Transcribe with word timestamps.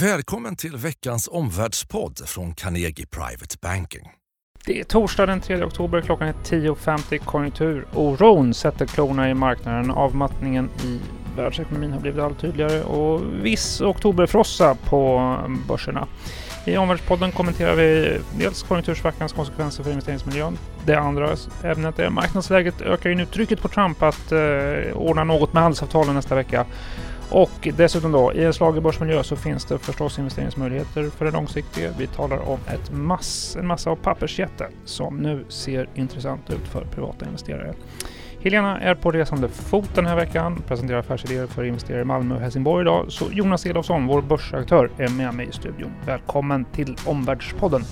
Välkommen 0.00 0.56
till 0.56 0.76
veckans 0.76 1.28
omvärldspodd 1.32 2.28
från 2.28 2.54
Carnegie 2.54 3.06
Private 3.06 3.56
Banking. 3.62 4.10
Det 4.66 4.80
är 4.80 4.84
torsdag 4.84 5.26
den 5.26 5.40
3 5.40 5.64
oktober, 5.64 6.00
klockan 6.00 6.28
är 6.28 6.32
10.50. 6.32 7.18
Konjunkturoron 7.18 8.54
sätter 8.54 8.86
klorna 8.86 9.30
i 9.30 9.34
marknaden. 9.34 9.90
Avmattningen 9.90 10.70
i 10.84 11.00
världsekonomin 11.36 11.92
har 11.92 12.00
blivit 12.00 12.20
allt 12.20 12.40
tydligare 12.40 12.82
och 12.82 13.22
viss 13.44 13.80
oktoberfrossa 13.80 14.74
på 14.74 15.36
börserna. 15.68 16.08
I 16.64 16.76
omvärldspodden 16.76 17.32
kommenterar 17.32 17.74
vi 17.74 18.18
dels 18.38 18.62
konjunktursvackans 18.62 19.32
konsekvenser 19.32 19.82
för 19.82 19.90
investeringsmiljön. 19.90 20.58
Det 20.84 20.94
andra 20.94 21.36
ämnet 21.64 21.98
är 21.98 22.10
marknadsläget 22.10 22.80
ökar 22.80 23.10
ju 23.10 23.16
nu 23.16 23.26
trycket 23.26 23.60
på 23.60 23.68
Trump 23.68 24.02
att 24.02 24.32
eh, 24.32 24.38
ordna 24.94 25.24
något 25.24 25.52
med 25.52 25.62
handelsavtalen 25.62 26.14
nästa 26.14 26.34
vecka. 26.34 26.66
Och 27.30 27.68
dessutom 27.76 28.12
då, 28.12 28.32
i 28.32 28.44
en 28.44 28.52
slagig 28.52 28.82
börsmiljö 28.82 29.22
så 29.22 29.36
finns 29.36 29.64
det 29.64 29.78
förstås 29.78 30.18
investeringsmöjligheter 30.18 31.10
för 31.10 31.24
det 31.24 31.30
långsiktiga. 31.30 31.90
Vi 31.98 32.06
talar 32.06 32.48
om 32.48 32.58
ett 32.74 32.92
mass, 32.92 33.56
en 33.60 33.66
massa 33.66 33.90
av 33.90 33.96
pappersjättar 33.96 34.68
som 34.84 35.16
nu 35.16 35.44
ser 35.48 35.88
intressant 35.94 36.50
ut 36.50 36.68
för 36.68 36.84
privata 36.84 37.26
investerare. 37.26 37.74
Helena 38.40 38.80
är 38.80 38.94
på 38.94 39.10
resande 39.10 39.48
fot 39.48 39.94
den 39.94 40.06
här 40.06 40.16
veckan, 40.16 40.62
presenterar 40.66 40.98
affärsidéer 40.98 41.46
för 41.46 41.64
investerare 41.64 42.02
i 42.02 42.04
Malmö 42.04 42.34
och 42.34 42.40
Helsingborg 42.40 42.82
idag. 42.82 43.06
Så 43.08 43.24
Jonas 43.32 43.66
Elofsson, 43.66 44.06
vår 44.06 44.22
börsaktör, 44.22 44.90
är 44.98 45.08
med 45.08 45.34
mig 45.34 45.48
i 45.48 45.52
studion. 45.52 45.92
Välkommen 46.06 46.64
till 46.64 46.96
Omvärldspodden! 47.06 47.82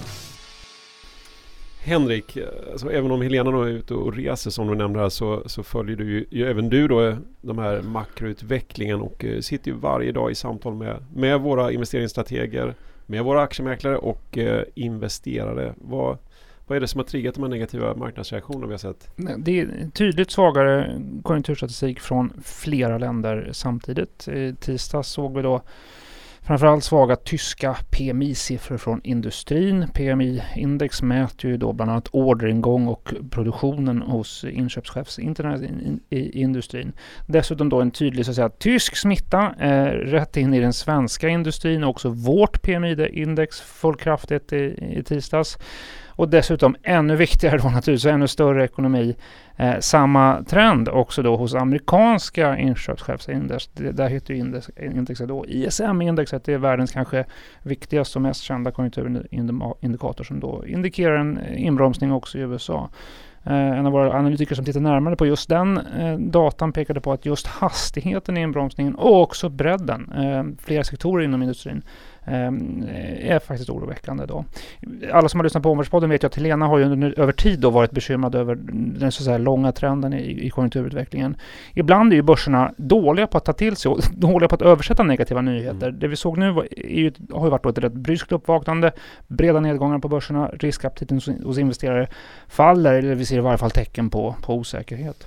Henrik, 1.84 2.38
alltså 2.72 2.92
även 2.92 3.10
om 3.10 3.22
Helena 3.22 3.50
då 3.50 3.62
är 3.62 3.68
ute 3.68 3.94
och 3.94 4.16
reser 4.16 4.50
som 4.50 4.66
du 4.66 4.74
nämnde 4.74 5.00
här 5.00 5.08
så, 5.08 5.42
så 5.46 5.62
följer 5.62 5.96
du 5.96 6.04
ju, 6.04 6.26
ju, 6.30 6.50
även 6.50 6.68
du 6.68 6.88
då 6.88 7.02
eh, 7.06 7.16
de 7.40 7.58
här 7.58 7.82
makroutvecklingen 7.82 9.00
och 9.00 9.24
eh, 9.24 9.40
sitter 9.40 9.70
ju 9.70 9.76
varje 9.76 10.12
dag 10.12 10.30
i 10.30 10.34
samtal 10.34 10.74
med, 10.74 11.04
med 11.14 11.40
våra 11.40 11.72
investeringsstrateger, 11.72 12.74
med 13.06 13.24
våra 13.24 13.42
aktiemäklare 13.42 13.96
och 13.96 14.38
eh, 14.38 14.64
investerare. 14.74 15.74
Vad, 15.76 16.18
vad 16.66 16.76
är 16.76 16.80
det 16.80 16.88
som 16.88 16.98
har 16.98 17.04
triggat 17.04 17.34
de 17.34 17.42
här 17.42 17.50
negativa 17.50 17.94
marknadsreaktionerna 17.94 18.66
vi 18.66 18.72
har 18.72 18.78
sett? 18.78 19.08
Det 19.38 19.60
är 19.60 19.90
tydligt 19.94 20.30
svagare 20.30 21.00
konjunkturstatistik 21.22 22.00
från 22.00 22.32
flera 22.44 22.98
länder 22.98 23.48
samtidigt. 23.52 24.28
I 24.28 24.54
tisdags 24.60 25.08
såg 25.08 25.36
vi 25.36 25.42
då 25.42 25.62
Framförallt 26.46 26.84
svaga 26.84 27.16
tyska 27.16 27.76
PMI-siffror 27.90 28.76
från 28.76 29.00
industrin. 29.04 29.86
PMI-index 29.94 31.02
mäter 31.02 31.50
ju 31.50 31.56
då 31.56 31.72
bland 31.72 31.90
annat 31.90 32.08
orderingång 32.12 32.86
och 32.86 33.14
produktionen 33.30 34.02
hos 34.02 34.44
inköpschefsinternet 34.44 35.62
i 36.10 36.40
industrin. 36.40 36.92
Dessutom 37.26 37.68
då 37.68 37.80
en 37.80 37.90
tydlig 37.90 38.24
så 38.24 38.30
att 38.30 38.34
säga, 38.34 38.48
tysk 38.48 38.96
smitta 38.96 39.54
eh, 39.60 39.84
rätt 39.86 40.36
in 40.36 40.54
i 40.54 40.60
den 40.60 40.72
svenska 40.72 41.28
industrin 41.28 41.84
och 41.84 41.90
också 41.90 42.08
vårt 42.08 42.62
PMI-index 42.62 43.60
föll 43.60 43.96
kraftigt 43.96 44.52
i, 44.52 44.94
i 44.98 45.02
tisdags. 45.02 45.58
Och 46.16 46.28
dessutom 46.28 46.76
ännu 46.82 47.16
viktigare 47.16 47.58
då 47.58 47.68
naturligtvis, 47.68 48.06
ännu 48.12 48.28
större 48.28 48.64
ekonomi. 48.64 49.16
Eh, 49.56 49.78
samma 49.80 50.42
trend 50.42 50.88
också 50.88 51.22
då 51.22 51.36
hos 51.36 51.54
amerikanska 51.54 52.58
inköpschefsindex. 52.58 53.70
där 53.72 54.08
heter 54.08 54.34
index, 54.34 54.70
indexet 54.76 55.28
då 55.28 55.46
ISM-indexet. 55.46 56.44
Det 56.44 56.52
är 56.52 56.58
världens 56.58 56.92
kanske 56.92 57.24
viktigaste 57.62 58.18
och 58.18 58.22
mest 58.22 58.42
kända 58.42 58.70
konjunkturindikator 58.70 60.24
som 60.24 60.40
då 60.40 60.66
indikerar 60.66 61.16
en 61.16 61.38
eh, 61.38 61.66
inbromsning 61.66 62.12
också 62.12 62.38
i 62.38 62.40
USA. 62.40 62.90
Eh, 63.46 63.78
en 63.78 63.86
av 63.86 63.92
våra 63.92 64.12
analytiker 64.18 64.54
som 64.54 64.64
tittar 64.64 64.80
närmare 64.80 65.16
på 65.16 65.26
just 65.26 65.48
den 65.48 65.78
eh, 65.78 66.18
datan 66.18 66.72
pekade 66.72 67.00
på 67.00 67.12
att 67.12 67.26
just 67.26 67.46
hastigheten 67.46 68.36
i 68.36 68.40
inbromsningen 68.40 68.94
och 68.94 69.22
också 69.22 69.48
bredden, 69.48 70.12
eh, 70.12 70.64
flera 70.64 70.84
sektorer 70.84 71.24
inom 71.24 71.42
industrin, 71.42 71.82
är 72.24 73.38
faktiskt 73.38 73.70
oroväckande. 73.70 74.26
Då. 74.26 74.44
Alla 75.12 75.28
som 75.28 75.40
har 75.40 75.44
lyssnat 75.44 75.62
på 75.62 75.70
Omvärldspodden 75.70 76.10
vet 76.10 76.22
ju 76.22 76.26
att 76.26 76.34
Helena 76.34 76.66
har 76.66 76.78
ju 76.78 76.84
under, 76.84 77.20
över 77.20 77.32
tid 77.32 77.60
då 77.60 77.70
varit 77.70 77.90
bekymrad 77.90 78.34
över 78.34 78.54
den 78.98 79.12
så 79.12 79.22
säga, 79.22 79.38
långa 79.38 79.72
trenden 79.72 80.12
i, 80.12 80.46
i 80.46 80.50
konjunkturutvecklingen. 80.50 81.36
Ibland 81.74 82.12
är 82.12 82.16
ju 82.16 82.22
börserna 82.22 82.74
dåliga 82.76 83.26
på 83.26 83.38
att 83.38 83.44
ta 83.44 83.52
till 83.52 83.76
sig 83.76 83.90
och 83.90 84.00
dåliga 84.14 84.48
på 84.48 84.54
att 84.54 84.62
översätta 84.62 85.02
negativa 85.02 85.40
nyheter. 85.40 85.88
Mm. 85.88 86.00
Det 86.00 86.08
vi 86.08 86.16
såg 86.16 86.38
nu 86.38 86.52
var, 86.52 86.66
ju, 86.70 87.12
har 87.32 87.46
ju 87.46 87.50
varit 87.50 87.66
ett 87.66 87.78
rätt 87.78 87.92
bryskt 87.92 88.32
uppvaknande, 88.32 88.92
breda 89.26 89.60
nedgångar 89.60 89.98
på 89.98 90.08
börserna, 90.08 90.48
riskaptiten 90.48 91.16
hos, 91.16 91.28
hos 91.44 91.58
investerare 91.58 92.08
faller, 92.48 92.94
eller 92.94 93.14
vi 93.14 93.26
ser 93.26 93.36
i 93.36 93.40
varje 93.40 93.58
fall 93.58 93.70
tecken 93.70 94.10
på, 94.10 94.34
på 94.42 94.54
osäkerhet. 94.54 95.26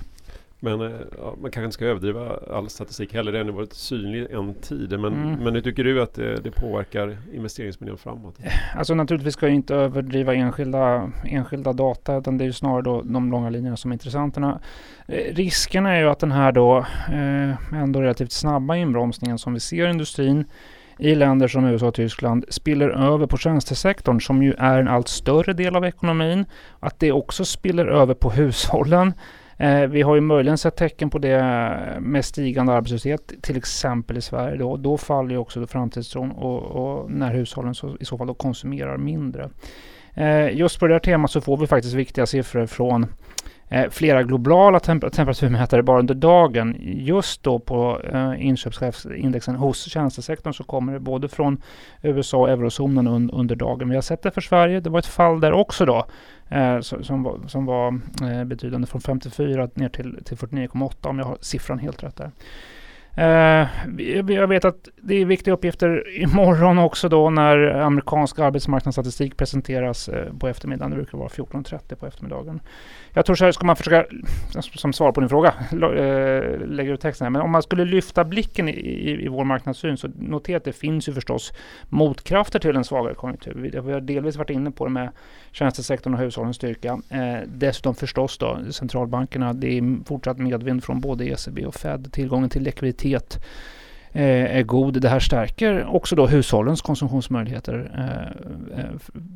Men 0.60 0.80
eh, 0.80 0.90
ja, 1.18 1.34
man 1.40 1.50
kanske 1.50 1.64
inte 1.64 1.74
ska 1.74 1.84
överdriva 1.84 2.38
all 2.50 2.68
statistik 2.68 3.14
heller. 3.14 3.32
Det 3.32 3.38
har 3.38 3.44
varit 3.44 3.72
synlig 3.72 4.30
en 4.30 4.54
tid. 4.54 4.90
Men, 4.90 5.04
mm. 5.04 5.44
men 5.44 5.54
hur 5.54 5.60
tycker 5.60 5.84
du 5.84 6.02
att 6.02 6.14
det, 6.14 6.36
det, 6.36 6.50
påverkar 6.50 7.18
investeringsmiljön 7.32 7.98
framåt? 7.98 8.38
Alltså 8.76 8.94
naturligtvis 8.94 9.34
ska 9.34 9.46
jag 9.46 9.54
inte 9.54 9.74
överdriva 9.74 10.34
enskilda, 10.34 11.10
enskilda 11.24 11.72
data. 11.72 12.16
Utan 12.16 12.38
det 12.38 12.44
är 12.44 12.46
ju 12.46 12.52
snarare 12.52 12.82
då 12.82 13.02
de 13.02 13.30
långa 13.30 13.50
linjerna 13.50 13.76
som 13.76 13.90
är 13.90 13.94
intressanterna. 13.94 14.60
Eh, 15.08 15.34
riskerna 15.34 15.94
är 15.94 16.00
ju 16.00 16.08
att 16.08 16.20
den 16.20 16.32
här 16.32 16.52
då 16.52 16.78
eh, 17.08 17.82
ändå 17.82 18.00
relativt 18.00 18.32
snabba 18.32 18.76
inbromsningen 18.76 19.38
som 19.38 19.54
vi 19.54 19.60
ser 19.60 19.86
i 19.86 19.90
industrin 19.90 20.44
i 20.98 21.14
länder 21.14 21.48
som 21.48 21.64
USA 21.64 21.86
och 21.86 21.94
Tyskland 21.94 22.44
spiller 22.48 22.88
över 22.88 23.26
på 23.26 23.36
tjänstesektorn 23.36 24.20
som 24.20 24.42
ju 24.42 24.54
är 24.58 24.78
en 24.78 24.88
allt 24.88 25.08
större 25.08 25.52
del 25.52 25.76
av 25.76 25.84
ekonomin. 25.84 26.46
Att 26.80 27.00
det 27.00 27.12
också 27.12 27.44
spiller 27.44 27.86
över 27.86 28.14
på 28.14 28.30
hushållen 28.30 29.12
Eh, 29.60 29.86
vi 29.86 30.02
har 30.02 30.14
ju 30.14 30.20
möjligen 30.20 30.58
sett 30.58 30.76
tecken 30.76 31.10
på 31.10 31.18
det 31.18 31.98
med 32.00 32.24
stigande 32.24 32.72
arbetslöshet, 32.72 33.32
till 33.42 33.56
exempel 33.56 34.16
i 34.16 34.20
Sverige. 34.20 34.56
Då, 34.56 34.76
då 34.76 34.96
faller 34.98 35.30
ju 35.30 35.36
också 35.36 35.66
framtidstron 35.66 36.30
och, 36.30 36.62
och 36.62 37.10
när 37.10 37.34
hushållen 37.34 37.74
så, 37.74 37.96
i 38.00 38.04
så 38.04 38.18
fall 38.18 38.26
då 38.26 38.34
konsumerar 38.34 38.96
mindre. 38.96 39.50
Eh, 40.14 40.56
just 40.56 40.80
på 40.80 40.86
det 40.86 40.94
här 40.94 41.00
temat 41.00 41.30
så 41.30 41.40
får 41.40 41.56
vi 41.56 41.66
faktiskt 41.66 41.94
viktiga 41.94 42.26
siffror 42.26 42.66
från 42.66 43.06
Eh, 43.70 43.90
flera 43.90 44.22
globala 44.22 44.80
temp 44.80 45.12
temperaturmätare 45.12 45.82
bara 45.82 45.98
under 45.98 46.14
dagen. 46.14 46.76
Just 46.80 47.42
då 47.42 47.58
på 47.58 48.00
eh, 48.12 48.46
inköpschefsindexen 48.46 49.54
hos 49.54 49.90
tjänstesektorn 49.90 50.54
så 50.54 50.64
kommer 50.64 50.92
det 50.92 51.00
både 51.00 51.28
från 51.28 51.62
USA 52.02 52.38
och 52.38 52.50
eurozonen 52.50 53.06
un 53.06 53.30
under 53.30 53.56
dagen. 53.56 53.88
Vi 53.88 53.94
har 53.94 54.02
sett 54.02 54.22
det 54.22 54.30
för 54.30 54.40
Sverige. 54.40 54.80
Det 54.80 54.90
var 54.90 54.98
ett 54.98 55.06
fall 55.06 55.40
där 55.40 55.52
också 55.52 55.86
då 55.86 56.06
eh, 56.48 56.80
som, 56.80 57.22
var, 57.22 57.40
som 57.46 57.66
var 57.66 58.00
eh, 58.22 58.44
betydande 58.44 58.86
från 58.86 59.00
54 59.00 59.68
ner 59.74 59.88
till, 59.88 60.18
till 60.24 60.36
49,8 60.36 61.08
om 61.08 61.18
jag 61.18 61.26
har 61.26 61.38
siffran 61.40 61.78
helt 61.78 62.02
rätt 62.02 62.16
där. 62.16 62.30
Uh, 63.18 63.66
jag 64.30 64.48
vet 64.48 64.64
att 64.64 64.88
det 64.96 65.14
är 65.14 65.24
viktiga 65.24 65.54
uppgifter 65.54 66.18
imorgon 66.18 66.78
också 66.78 67.08
då 67.08 67.30
när 67.30 67.58
amerikansk 67.70 68.38
arbetsmarknadsstatistik 68.38 69.36
presenteras 69.36 70.08
uh, 70.08 70.14
på 70.38 70.48
eftermiddagen. 70.48 70.90
Det 70.90 70.96
brukar 70.96 71.18
vara 71.18 71.28
14.30 71.28 71.94
på 71.94 72.06
eftermiddagen. 72.06 72.60
Jag 73.12 73.26
tror 73.26 73.36
så 73.36 73.44
här, 73.44 73.52
ska 73.52 73.66
man 73.66 73.76
försöka, 73.76 74.04
som 74.74 74.92
svar 74.92 75.12
på 75.12 75.20
din 75.20 75.28
fråga, 75.28 75.54
uh, 75.72 75.82
eh, 75.82 76.60
lägger 76.66 76.92
ut 76.92 77.00
texten 77.00 77.24
här, 77.24 77.30
men 77.30 77.42
om 77.42 77.50
man 77.50 77.62
skulle 77.62 77.84
lyfta 77.84 78.24
blicken 78.24 78.68
i, 78.68 78.72
i, 78.72 79.24
i 79.24 79.28
vår 79.28 79.44
marknadssyn 79.44 79.96
så 79.96 80.08
notera 80.18 80.56
att 80.56 80.64
det 80.64 80.72
finns 80.72 81.08
ju 81.08 81.12
förstås 81.12 81.52
motkrafter 81.88 82.58
till 82.58 82.76
en 82.76 82.84
svagare 82.84 83.14
konjunktur. 83.14 83.54
Vi, 83.56 83.80
vi 83.80 83.92
har 83.92 84.00
delvis 84.00 84.36
varit 84.36 84.50
inne 84.50 84.70
på 84.70 84.84
det 84.84 84.90
med 84.90 85.10
tjänstesektorn 85.52 86.14
och 86.14 86.20
hushållens 86.20 86.56
styrka. 86.56 86.98
dessutom 87.46 87.94
förstås 87.94 88.38
då 88.38 88.58
centralbankerna. 88.70 89.52
Det 89.52 89.78
är 89.78 90.04
fortsatt 90.04 90.38
medvind 90.38 90.84
från 90.84 91.00
både 91.00 91.24
ECB 91.24 91.66
och 91.66 91.74
Fed. 91.74 92.12
Tillgången 92.12 92.50
till 92.50 92.62
likviditet 92.62 93.07
likviditet 93.08 93.44
eh, 94.12 94.56
är 94.56 94.62
god. 94.62 95.00
Det 95.00 95.08
här 95.08 95.20
stärker 95.20 95.86
också 95.86 96.16
då 96.16 96.26
hushållens 96.26 96.82
konsumtionsmöjligheter 96.82 97.90
eh, 97.94 98.80
eh 98.80 98.90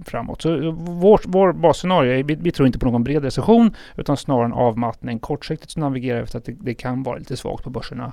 framåt. 0.04 0.42
Så 0.42 0.54
eh, 0.54 0.72
vår, 0.72 1.20
vår 1.24 1.52
basscenario 1.52 2.12
är 2.12 2.22
vi, 2.22 2.34
vi 2.34 2.52
tror 2.52 2.66
inte 2.66 2.78
på 2.78 2.86
någon 2.86 3.04
bred 3.04 3.24
recession 3.24 3.74
utan 3.96 4.16
snarare 4.16 4.44
en 4.44 4.52
avmattning. 4.52 5.18
Kortsiktigt 5.18 5.70
så 5.70 5.80
navigerar 5.80 6.16
vi 6.16 6.22
efter 6.22 6.38
att 6.38 6.44
det, 6.44 6.56
det 6.60 6.74
kan 6.74 7.02
vara 7.02 7.18
lite 7.18 7.36
svagt 7.36 7.64
på 7.64 7.70
börserna. 7.70 8.12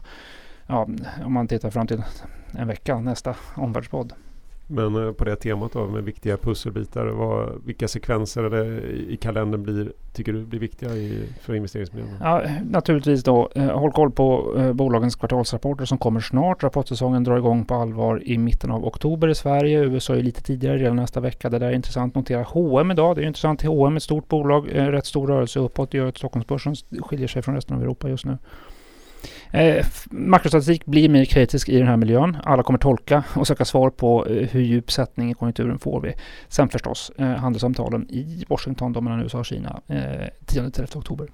Ja, 0.68 0.88
om 1.26 1.34
man 1.34 1.48
tittar 1.48 1.70
fram 1.70 1.88
till 1.88 2.04
en 2.58 2.68
vecka, 2.68 3.00
nästa 3.00 3.36
omvärldspodd. 3.56 4.14
Men 4.72 5.08
eh, 5.08 5.12
på 5.12 5.26
det 5.26 5.36
temat 5.36 5.74
då 5.74 5.88
med 5.88 6.04
viktiga 6.04 6.38
pusselbitar. 6.38 7.06
Vad, 7.06 7.62
vilka 7.66 7.88
sekvenser 7.88 8.44
eller 8.44 8.86
i 9.10 9.18
kalendern 9.18 9.64
blir, 9.64 9.92
tycker 10.14 10.34
du 10.34 10.46
blir 10.46 10.60
viktiga 10.60 10.90
i, 10.90 11.30
för 11.42 11.54
investeringsmiljön? 11.54 12.10
Ja, 12.22 12.42
naturligtvis 12.64 13.24
då. 13.24 13.50
Eh, 13.56 13.80
håll 13.80 13.92
koll 13.92 14.12
på 14.12 14.54
eh, 14.58 14.74
bolagens 14.74 15.16
kvartalsrapporter 15.16 15.86
som 15.86 15.98
kommer 15.98 16.20
snart. 16.20 16.64
Rapportsäsongen 16.64 17.24
drar 17.24 17.38
igång 17.38 17.66
på 17.66 17.76
allvar 17.76 18.24
i 18.26 18.38
mitten 18.38 18.72
av 18.72 18.86
oktober 18.86 19.28
i 19.28 19.36
Sverige. 19.36 19.80
USA 19.80 20.16
är 20.16 20.22
lite 20.22 20.44
tidigare 20.44 20.78
redan 20.78 20.96
nästa 20.96 21.20
vecka. 21.20 21.50
Det 21.50 21.60
där 21.60 21.68
är 21.68 21.74
intressant 21.74 22.16
notera. 22.16 22.44
H&M 22.44 22.92
idag. 22.92 23.16
Det 23.16 23.22
är 23.22 23.28
intressant. 23.28 23.62
H&M 23.64 23.94
är 23.94 23.98
ett 23.98 24.04
stort 24.04 24.28
bolag. 24.28 24.70
Rätt 24.72 25.06
stor 25.06 25.28
rörelse 25.28 25.60
uppåt. 25.60 25.92
Det 25.92 25.98
gör 25.98 26.08
att 26.08 26.18
Stockholmsbörsen 26.18 26.76
skiljer 26.76 27.28
sig 27.28 27.42
från 27.42 27.56
resten 27.56 27.76
av 27.76 27.82
Europa 27.82 28.10
just 28.10 28.26
nu. 28.26 28.38
Eh, 29.52 29.86
makrostatistik 30.12 30.86
blir 30.86 31.10
mer 31.10 31.26
kritisk 31.26 31.70
i 31.70 31.78
den 31.78 31.88
här 31.88 31.98
miljön. 31.98 32.38
Alla 32.44 32.64
kommer 32.64 32.80
tolka 32.80 33.24
och 33.36 33.48
söka 33.48 33.66
svar 33.66 33.90
på 33.90 34.26
eh, 34.26 34.50
hur 34.50 34.62
djup 34.62 34.92
sättning 34.92 35.32
i 35.32 35.34
konjunkturen 35.34 35.80
får 35.80 36.02
vi. 36.02 36.14
Sen 36.48 36.70
förstås 36.70 37.12
eh, 37.18 37.28
handelssamtalen 37.28 38.10
i 38.10 38.46
Washington 38.48 38.92
mellan 38.92 39.22
USA 39.22 39.40
och 39.40 39.46
Kina 39.46 39.82
eh, 39.88 39.96
10-11 40.46 40.98
oktober. 40.98 41.28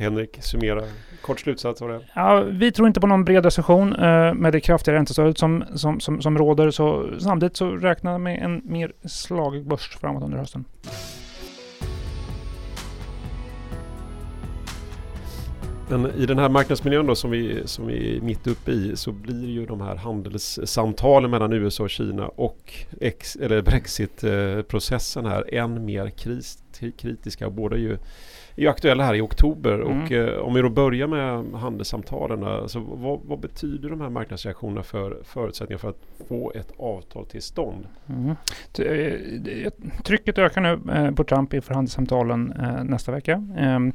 Henrik, 0.00 0.38
summera 0.42 0.82
kort 1.20 1.40
slutsats 1.40 1.82
av 1.82 1.88
det. 1.88 2.00
Ja, 2.14 2.40
vi 2.40 2.72
tror 2.72 2.88
inte 2.88 3.00
på 3.00 3.06
någon 3.06 3.24
bred 3.24 3.44
recession 3.44 3.92
eh, 3.92 4.34
med 4.34 4.52
det 4.52 4.60
kraftiga 4.60 4.94
räntestödet 4.94 5.38
som, 5.38 5.64
som, 5.74 6.00
som, 6.00 6.22
som 6.22 6.38
råder. 6.38 6.70
Så 6.70 7.10
samtidigt 7.18 7.56
så 7.56 7.70
räknar 7.70 8.18
med 8.18 8.42
en 8.42 8.62
mer 8.64 8.92
slagig 9.04 9.66
börs 9.66 9.96
framåt 10.00 10.22
under 10.22 10.38
hösten. 10.38 10.64
Men 15.90 16.10
i 16.10 16.26
den 16.26 16.38
här 16.38 16.48
marknadsmiljön 16.48 17.06
då 17.06 17.14
som 17.14 17.30
vi, 17.30 17.62
som 17.64 17.86
vi 17.86 18.16
är 18.16 18.20
mitt 18.20 18.46
uppe 18.46 18.72
i 18.72 18.96
så 18.96 19.12
blir 19.12 19.48
ju 19.48 19.66
de 19.66 19.80
här 19.80 19.96
handelssamtalen 19.96 21.30
mellan 21.30 21.52
USA 21.52 21.82
och 21.84 21.90
Kina 21.90 22.28
och 22.28 22.74
ex, 23.00 23.36
eller 23.36 23.62
Brexit-processen 23.62 25.24
eh, 25.26 25.30
här 25.30 25.54
än 25.54 25.84
mer 25.84 26.10
kris, 26.10 26.58
kritiska. 26.96 27.50
Båda 27.50 27.76
ju 27.76 27.98
är 28.56 28.68
aktuella 28.68 29.04
här 29.04 29.14
i 29.14 29.20
oktober 29.20 29.74
mm. 29.74 30.02
och 30.02 30.12
eh, 30.12 30.38
om 30.38 30.54
vi 30.54 30.62
då 30.62 30.68
börjar 30.68 31.06
med 31.06 31.60
handelssamtalen. 31.60 32.44
Alltså, 32.44 32.80
vad, 32.80 33.20
vad, 33.24 33.40
betyder 33.40 33.90
de 33.90 34.00
här 34.00 34.10
marknadsreaktionerna 34.10 34.82
för 34.82 35.18
förutsättningar 35.24 35.78
för 35.78 35.88
att 35.88 36.28
få 36.28 36.52
ett 36.54 36.72
avtal 36.78 37.26
till 37.26 37.42
stånd? 37.42 37.86
Mm. 38.08 38.36
Eh, 38.78 39.70
trycket 40.04 40.38
ökar 40.38 40.60
nu 40.60 41.12
på 41.12 41.24
Trump 41.24 41.54
inför 41.54 41.74
handelssamtalen 41.74 42.54
nästa 42.84 43.12
vecka. 43.12 43.46
Ehm, 43.58 43.92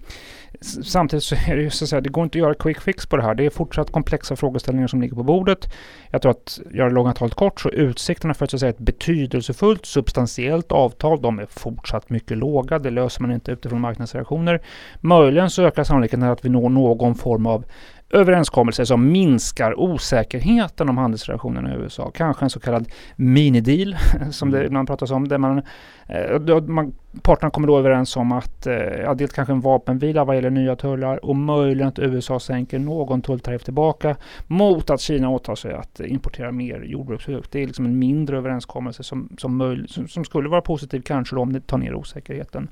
samtidigt 0.84 1.24
så 1.24 1.36
är 1.36 1.56
det 1.56 1.62
ju 1.62 1.70
så 1.70 1.86
att 1.86 1.90
säga, 1.90 2.02
det 2.02 2.10
går 2.10 2.24
inte 2.24 2.38
att 2.38 2.42
göra 2.42 2.54
quick 2.54 2.82
fix 2.82 3.06
på 3.06 3.18
det 3.18 3.24
här. 3.24 3.36
Det 3.36 3.46
är 3.46 3.50
fortsatt 3.50 3.92
komplexa 3.92 4.36
frågeställningar 4.36 4.88
som 4.88 5.02
ligger 5.02 5.16
på 5.16 5.24
bordet. 5.24 5.74
Jag 6.10 6.22
tror 6.22 6.32
att, 6.32 6.60
göra 6.72 6.90
långa 6.90 7.14
talet 7.14 7.34
kort, 7.34 7.62
så 7.62 7.70
utsikterna 7.70 8.34
för 8.34 8.46
att, 8.46 8.52
så 8.52 8.58
att 8.58 8.60
säga, 8.60 8.70
ett 8.70 8.80
betydelsefullt 8.80 9.86
substantiellt 9.86 10.72
avtal, 10.72 11.22
de 11.22 11.40
är 11.40 11.46
fortsatt 11.46 12.10
mycket 12.10 12.38
låga. 12.38 12.80
Det 12.80 12.90
löser 12.90 13.22
man 13.22 13.32
inte 13.32 13.52
utifrån 13.52 13.82
marknadsreaktioner. 13.82 14.55
Möjligen 15.02 15.50
så 15.50 15.64
ökar 15.64 15.84
sannolikheten 15.84 16.24
att 16.24 16.46
vi 16.46 16.50
når 16.50 16.70
någon 16.70 17.16
form 17.16 17.46
av 17.46 17.66
överenskommelser 18.10 18.86
som 18.86 19.12
minskar 19.12 19.80
osäkerheten 19.80 20.90
om 20.90 20.98
handelsrelationerna 20.98 21.74
i 21.74 21.78
USA. 21.78 22.12
Kanske 22.16 22.46
en 22.46 22.50
så 22.50 22.60
kallad 22.60 22.88
minideal 23.16 23.96
som 24.32 24.52
det 24.52 24.58
mm. 24.58 24.68
ibland 24.68 24.88
pratas 24.88 25.12
om. 25.12 25.28
Där 25.28 25.38
man, 25.38 25.62
eh, 26.08 26.62
man, 26.68 26.94
parterna 27.22 27.50
kommer 27.50 27.68
då 27.68 27.78
överens 27.78 28.18
om 28.18 28.32
att 28.32 28.68
eh, 28.68 28.76
ja, 28.76 29.14
dels 29.14 29.32
kanske 29.32 29.54
en 29.54 29.62
vapenvila 29.62 30.24
vad 30.24 30.36
gäller 30.36 30.50
nya 30.50 30.76
tullar 30.76 31.26
och 31.26 31.36
möjligen 31.36 31.88
att 31.88 32.00
USA 32.00 32.40
sänker 32.40 32.80
någon 32.80 33.22
tulltariff 33.22 33.64
tillbaka 33.64 34.16
mot 34.48 34.90
att 34.90 35.02
Kina 35.02 35.30
åtar 35.30 35.56
sig 35.56 35.74
att 35.74 36.00
importera 36.00 36.52
mer 36.52 36.82
jordbruksprodukter. 36.82 37.60
Det 37.60 37.64
är 37.64 37.68
liksom 37.68 37.86
en 37.86 38.00
mindre 38.00 38.38
överenskommelse 38.38 39.04
som, 39.04 39.30
som, 39.38 39.86
som, 39.88 40.08
som 40.08 40.26
skulle 40.26 40.50
vara 40.50 40.62
positiv 40.62 41.02
kanske 41.02 41.36
då 41.36 41.42
om 41.42 41.54
det 41.54 41.68
tar 41.68 41.78
ner 41.78 41.96
osäkerheten. 41.96 42.68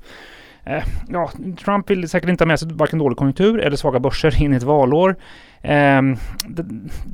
Eh, 0.66 0.84
ja, 1.08 1.30
Trump 1.64 1.90
vill 1.90 2.08
säkert 2.08 2.30
inte 2.30 2.44
ha 2.44 2.46
med 2.46 2.60
sig 2.60 2.68
varken 2.72 2.98
dålig 2.98 3.18
konjunktur 3.18 3.58
eller 3.58 3.76
svaga 3.76 4.00
börser 4.00 4.42
in 4.42 4.52
i 4.52 4.56
ett 4.56 4.62
valår. 4.62 5.16
Eh, 5.62 6.02
det, 6.48 6.66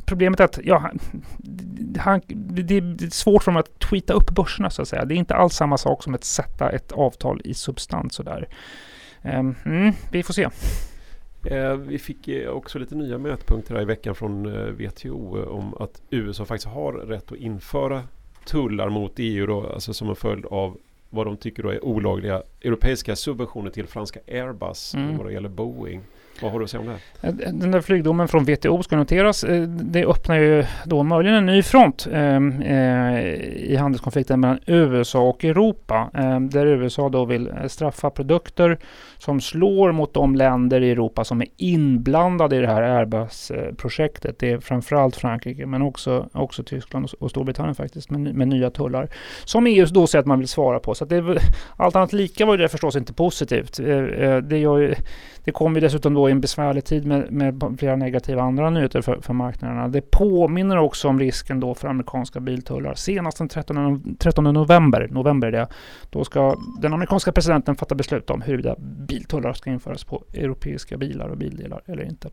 problemet 0.06 0.40
är 0.40 0.44
att 0.44 0.58
ja, 0.64 0.90
han, 1.98 2.20
det, 2.26 2.62
det, 2.62 2.76
är 2.76 3.10
svårt 3.10 3.42
för 3.42 3.52
honom 3.52 3.60
att 3.60 3.78
tweeta 3.78 4.12
upp 4.12 4.30
börserna 4.30 4.70
så 4.70 4.82
att 4.82 4.88
säga. 4.88 5.04
Det 5.04 5.14
är 5.14 5.16
inte 5.16 5.34
alls 5.34 5.54
samma 5.54 5.78
sak 5.78 6.02
som 6.02 6.14
att 6.14 6.24
sätta 6.24 6.70
ett 6.70 6.92
avtal 6.92 7.40
i 7.44 7.54
substans 7.54 8.14
sådär. 8.14 8.48
Eh, 9.22 9.38
mm, 9.38 9.92
vi 10.12 10.22
får 10.22 10.34
se. 10.34 10.48
Eh, 11.44 11.74
vi 11.74 11.98
fick 11.98 12.28
eh, 12.28 12.50
också 12.50 12.78
lite 12.78 12.94
nya 12.94 13.18
mätpunkter 13.18 13.74
här 13.74 13.82
i 13.82 13.84
veckan 13.84 14.14
från 14.14 14.46
eh, 14.46 14.66
WTO 14.66 15.38
eh, 15.38 15.48
om 15.48 15.74
att 15.74 16.02
USA 16.10 16.44
faktiskt 16.44 16.68
har 16.68 16.92
rätt 16.92 17.32
att 17.32 17.38
införa 17.38 18.02
tullar 18.46 18.88
mot 18.88 19.12
EU 19.16 19.46
då, 19.46 19.66
alltså 19.66 19.94
som 19.94 20.08
en 20.08 20.16
följd 20.16 20.46
av 20.46 20.76
vad 21.10 21.26
de 21.26 21.36
tycker 21.36 21.62
då 21.62 21.68
är 21.68 21.84
olagliga 21.84 22.42
europeiska 22.60 23.16
subventioner 23.16 23.70
till 23.70 23.86
franska 23.86 24.20
Airbus 24.28 24.94
mm. 24.94 25.16
vad 25.16 25.26
det 25.26 25.32
gäller 25.32 25.48
Boeing. 25.48 26.00
Vad 26.42 26.52
har 26.52 26.58
du 26.58 26.64
att 26.64 26.70
säga 26.70 26.80
om 26.80 26.86
det? 26.86 27.28
Eh, 27.28 27.34
den 27.52 27.70
där 27.70 27.80
flygdomen 27.80 28.28
från 28.28 28.44
WTO 28.44 28.82
ska 28.82 28.96
noteras. 28.96 29.44
Eh, 29.44 29.62
det 29.62 30.04
öppnar 30.04 30.38
ju 30.38 30.64
då 30.84 31.02
möjligen 31.02 31.36
en 31.36 31.46
ny 31.46 31.62
front 31.62 32.06
ehm, 32.12 32.62
eh, 32.62 33.24
i 33.44 33.76
handelskonflikten 33.76 34.40
mellan 34.40 34.58
USA 34.66 35.20
och 35.20 35.44
Europa. 35.44 36.10
Ehm, 36.14 36.50
där 36.50 36.66
USA 36.66 37.08
då 37.08 37.24
vill 37.24 37.52
straffa 37.68 38.10
produkter 38.10 38.78
som 39.18 39.40
slår 39.40 39.92
mot 39.92 40.14
de 40.14 40.34
länder 40.34 40.80
i 40.80 40.90
Europa 40.90 41.24
som 41.24 41.40
är 41.40 41.48
inblandade 41.56 42.56
i 42.56 42.60
det 42.60 42.66
här 42.66 42.82
Airbus-projektet. 42.82 44.38
Det 44.38 44.50
är 44.50 44.58
framförallt 44.58 45.16
Frankrike 45.16 45.66
men 45.66 45.82
också, 45.82 46.28
också 46.32 46.62
Tyskland 46.62 47.10
och 47.18 47.30
Storbritannien 47.30 47.74
faktiskt 47.74 48.10
med, 48.10 48.20
med 48.34 48.48
nya 48.48 48.70
tullar. 48.70 49.08
Som 49.44 49.66
EU 49.66 49.86
då 49.86 50.06
säger 50.06 50.20
att 50.20 50.26
man 50.26 50.38
vill 50.38 50.48
svara 50.48 50.78
på. 50.78 50.94
Så 50.94 51.04
det, 51.04 51.38
allt 51.76 51.96
annat 51.96 52.12
lika 52.12 52.46
var 52.46 52.56
det 52.56 52.68
förstås 52.68 52.96
inte 52.96 53.12
positivt. 53.12 53.76
Det, 54.42 54.58
gör, 54.58 54.94
det 55.44 55.52
kommer 55.52 55.80
dessutom 55.80 56.14
då 56.14 56.29
i 56.30 56.32
en 56.32 56.40
besvärlig 56.40 56.84
tid 56.84 57.06
med, 57.06 57.32
med 57.32 57.76
flera 57.78 57.96
negativa 57.96 58.42
andra 58.42 58.70
nyheter 58.70 59.02
för, 59.02 59.20
för 59.20 59.34
marknaderna. 59.34 59.88
Det 59.88 60.10
påminner 60.10 60.76
också 60.76 61.08
om 61.08 61.18
risken 61.18 61.60
då 61.60 61.74
för 61.74 61.88
amerikanska 61.88 62.40
biltullar. 62.40 62.94
Senast 62.94 63.38
den 63.38 63.48
13, 63.48 64.16
13 64.18 64.44
november, 64.44 65.08
november 65.10 65.50
det, 65.50 65.66
då 66.10 66.24
ska 66.24 66.56
den 66.80 66.92
amerikanska 66.92 67.32
presidenten 67.32 67.76
fatta 67.76 67.94
beslut 67.94 68.30
om 68.30 68.42
huruvida 68.42 68.76
biltullar 68.78 69.52
ska 69.52 69.70
införas 69.70 70.04
på 70.04 70.24
europeiska 70.34 70.96
bilar 70.96 71.28
och 71.28 71.36
bildelar 71.36 71.82
eller 71.86 72.04
inte. 72.04 72.30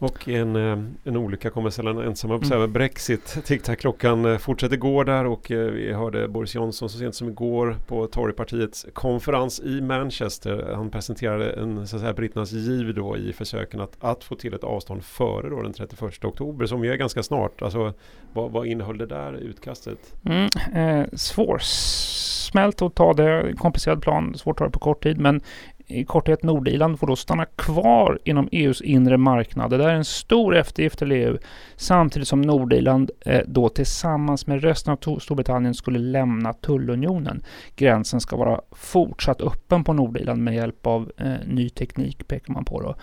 Och 0.00 0.28
en, 0.28 0.56
eh, 0.56 0.78
en 1.04 1.16
olycka 1.16 1.50
kommer 1.50 1.70
sällan 1.70 1.98
ensam 1.98 2.30
upp. 2.30 2.44
Mm. 2.44 2.72
Brexit, 2.72 3.38
tic-tac-klockan 3.44 4.24
eh, 4.24 4.38
fortsätter 4.38 4.76
gå 4.76 5.04
där 5.04 5.26
och 5.26 5.50
eh, 5.50 5.58
vi 5.58 5.92
hörde 5.92 6.28
Boris 6.28 6.54
Johnson 6.54 6.88
så 6.88 6.98
sent 6.98 7.14
som 7.14 7.28
igår 7.28 7.76
på 7.86 8.06
Torypartiets 8.06 8.86
konferens 8.92 9.60
i 9.60 9.80
Manchester. 9.80 10.72
Han 10.74 10.90
presenterade 10.90 11.50
en 11.50 11.86
så 11.86 11.96
att 11.96 12.02
säga 12.02 12.14
britternas 12.14 12.52
giv 12.52 12.94
då 12.94 13.16
i 13.16 13.32
försöken 13.32 13.80
att, 13.80 13.96
att 14.00 14.24
få 14.24 14.34
till 14.34 14.54
ett 14.54 14.64
avstånd 14.64 15.04
före 15.04 15.50
då 15.50 15.62
den 15.62 15.72
31 15.72 16.24
oktober 16.24 16.66
som 16.66 16.84
ju 16.84 16.92
är 16.92 16.96
ganska 16.96 17.22
snart. 17.22 17.62
Alltså 17.62 17.92
vad, 18.32 18.52
vad 18.52 18.66
innehöll 18.66 18.98
det 18.98 19.06
där 19.06 19.32
utkastet? 19.32 20.14
Mm, 20.24 20.48
eh, 20.74 21.06
svårsmält 21.12 22.82
att 22.82 22.94
ta 22.94 23.12
det, 23.12 23.54
komplicerad 23.58 24.02
plan, 24.02 24.34
svårt 24.34 24.54
att 24.54 24.58
ta 24.58 24.64
det 24.64 24.70
på 24.70 24.78
kort 24.78 25.02
tid 25.02 25.20
men 25.20 25.40
i 25.88 26.04
korthet 26.04 26.42
Nordirland 26.42 26.98
får 26.98 27.06
då 27.06 27.16
stanna 27.16 27.44
kvar 27.44 28.18
inom 28.24 28.48
EUs 28.52 28.80
inre 28.80 29.16
marknad. 29.16 29.70
Det 29.70 29.76
där 29.76 29.88
är 29.88 29.94
en 29.94 30.04
stor 30.04 30.56
eftergift 30.56 30.98
till 30.98 31.12
EU 31.12 31.38
samtidigt 31.76 32.28
som 32.28 32.40
Nordirland 32.40 33.10
eh, 33.20 33.40
då 33.46 33.68
tillsammans 33.68 34.46
med 34.46 34.62
resten 34.62 34.92
av 34.92 35.18
Storbritannien 35.18 35.74
skulle 35.74 35.98
lämna 35.98 36.52
tullunionen. 36.52 37.42
Gränsen 37.76 38.20
ska 38.20 38.36
vara 38.36 38.60
fortsatt 38.72 39.40
öppen 39.40 39.84
på 39.84 39.92
Nordirland 39.92 40.42
med 40.42 40.54
hjälp 40.54 40.86
av 40.86 41.12
eh, 41.16 41.32
ny 41.46 41.68
teknik 41.68 42.28
pekar 42.28 42.52
man 42.52 42.64
på 42.64 42.80
då. 42.80 42.94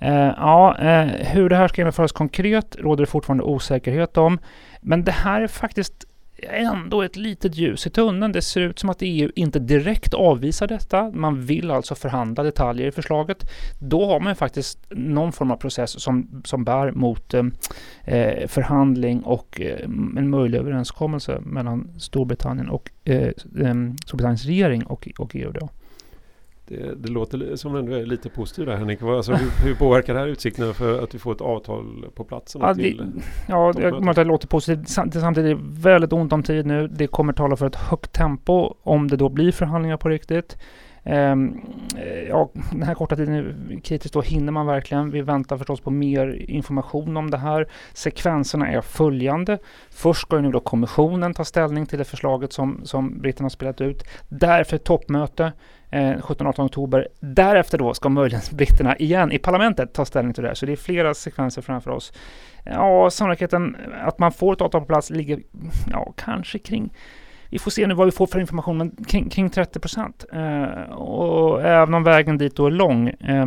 Eh, 0.00 0.32
ja, 0.36 0.78
eh, 0.78 1.06
hur 1.06 1.48
det 1.48 1.56
här 1.56 1.68
ska 1.68 1.80
genomföras 1.80 2.12
konkret 2.12 2.76
råder 2.76 3.04
det 3.04 3.10
fortfarande 3.10 3.44
osäkerhet 3.44 4.16
om. 4.16 4.38
Men 4.80 5.04
det 5.04 5.12
här 5.12 5.40
är 5.40 5.46
faktiskt 5.46 6.04
ändå 6.42 7.02
ett 7.02 7.16
litet 7.16 7.56
ljus 7.56 7.86
i 7.86 7.90
tunneln. 7.90 8.32
Det 8.32 8.42
ser 8.42 8.60
ut 8.60 8.78
som 8.78 8.90
att 8.90 8.98
EU 9.00 9.30
inte 9.34 9.58
direkt 9.58 10.14
avvisar 10.14 10.66
detta. 10.66 11.10
Man 11.10 11.42
vill 11.42 11.70
alltså 11.70 11.94
förhandla 11.94 12.42
detaljer 12.42 12.86
i 12.86 12.92
förslaget. 12.92 13.50
Då 13.78 14.06
har 14.06 14.20
man 14.20 14.36
faktiskt 14.36 14.78
någon 14.90 15.32
form 15.32 15.50
av 15.50 15.56
process 15.56 16.00
som, 16.02 16.42
som 16.44 16.64
bär 16.64 16.92
mot 16.92 17.34
eh, 17.34 17.44
eh, 18.04 18.46
förhandling 18.48 19.22
och 19.22 19.60
eh, 19.60 19.84
en 20.16 20.30
möjlig 20.30 20.58
överenskommelse 20.58 21.40
mellan 21.40 22.00
Storbritannien 22.00 22.68
och 22.68 22.90
eh, 23.04 23.16
eh 23.16 23.74
Storbritanniens 24.06 24.44
regering 24.44 24.86
och, 24.86 25.08
och 25.18 25.36
EU. 25.36 25.52
Då. 25.52 25.68
Det, 26.70 26.94
det, 26.94 27.08
låter 27.08 27.56
som 27.56 27.76
ändå 27.76 27.92
är 27.92 28.06
lite 28.06 28.28
positivt 28.28 28.66
där 28.66 28.76
Henrik. 28.76 29.02
Alltså, 29.02 29.32
hur, 29.32 29.64
hur, 29.64 29.74
påverkar 29.74 30.14
det 30.14 30.20
här 30.20 30.26
utsikterna 30.26 30.72
för 30.72 31.02
att 31.04 31.14
vi 31.14 31.18
får 31.18 31.32
ett 31.32 31.40
avtal 31.40 32.06
på 32.14 32.24
plats? 32.24 32.56
Ja, 32.60 32.74
det, 32.74 32.96
ja 33.48 33.72
det, 33.72 34.12
det 34.12 34.24
låter 34.24 34.48
positivt. 34.48 34.88
Samtidigt 34.88 35.36
är 35.38 35.42
det 35.42 35.58
väldigt 35.60 36.12
ont 36.12 36.32
om 36.32 36.42
tid 36.42 36.66
nu. 36.66 36.88
Det 36.88 37.06
kommer 37.06 37.32
tala 37.32 37.56
för 37.56 37.66
ett 37.66 37.76
högt 37.76 38.12
tempo 38.12 38.74
om 38.82 39.08
det 39.08 39.16
då 39.16 39.28
blir 39.28 39.52
förhandlingar 39.52 39.96
på 39.96 40.08
riktigt. 40.08 40.56
Ehm, 41.04 41.60
ja, 42.28 42.50
den 42.70 42.82
här 42.82 42.94
korta 42.94 43.16
tiden 43.16 43.34
är 43.34 43.80
kritisk, 43.80 44.14
då 44.14 44.20
hinner 44.20 44.52
man 44.52 44.66
verkligen. 44.66 45.10
Vi 45.10 45.20
väntar 45.20 45.58
förstås 45.58 45.80
på 45.80 45.90
mer 45.90 46.50
information 46.50 47.16
om 47.16 47.30
det 47.30 47.38
här. 47.38 47.68
Sekvenserna 47.92 48.68
är 48.68 48.80
följande. 48.80 49.58
Först 49.90 50.20
ska 50.20 50.36
ju 50.36 50.42
nu 50.42 50.50
då 50.50 50.60
kommissionen 50.60 51.34
ta 51.34 51.44
ställning 51.44 51.86
till 51.86 51.98
det 51.98 52.04
förslaget 52.04 52.52
som, 52.52 52.80
som 52.84 53.20
britterna 53.20 53.44
har 53.44 53.50
spelat 53.50 53.80
ut. 53.80 54.04
Därför 54.28 54.78
toppmöte 54.78 55.52
eh, 55.90 55.98
17-18 56.00 56.64
oktober. 56.64 57.08
Därefter 57.20 57.78
då 57.78 57.94
ska 57.94 58.08
möjligen 58.08 58.42
britterna 58.52 58.96
igen 58.96 59.32
i 59.32 59.38
parlamentet 59.38 59.92
ta 59.92 60.04
ställning 60.04 60.34
till 60.34 60.42
det 60.42 60.48
här. 60.48 60.54
Så 60.54 60.66
det 60.66 60.72
är 60.72 60.76
flera 60.76 61.14
sekvenser 61.14 61.62
framför 61.62 61.90
oss. 61.90 62.12
Ja, 62.64 63.10
sannolikheten 63.10 63.76
att 64.04 64.18
man 64.18 64.32
får 64.32 64.52
ett 64.52 64.60
avtal 64.60 64.80
på 64.80 64.86
plats 64.86 65.10
ligger 65.10 65.40
ja, 65.90 66.12
kanske 66.16 66.58
kring 66.58 66.92
vi 67.50 67.58
får 67.58 67.70
se 67.70 67.86
nu 67.86 67.94
vad 67.94 68.06
vi 68.06 68.12
får 68.12 68.26
för 68.26 68.40
information, 68.40 68.78
men 68.78 68.90
kring, 68.90 69.28
kring 69.28 69.50
30 69.50 69.80
procent. 69.80 70.24
Eh, 70.32 70.92
och 70.92 71.62
även 71.62 71.94
om 71.94 72.04
vägen 72.04 72.38
dit 72.38 72.56
då 72.56 72.66
är 72.66 72.70
lång. 72.70 73.08
Eh, 73.08 73.46